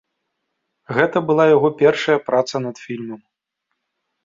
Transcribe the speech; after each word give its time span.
Гэта 0.99 1.17
была 1.27 1.43
яго 1.55 1.69
першая 1.83 2.17
праца 2.31 2.55
над 2.65 2.75
фільмам. 2.87 3.21